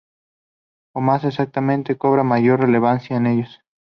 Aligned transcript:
O, 0.95 0.99
más 0.99 1.25
exactamente, 1.25 1.95
cobra 1.99 2.23
mayor 2.23 2.61
relevancia 2.61 3.17
en 3.17 3.27
ellos". 3.27 3.61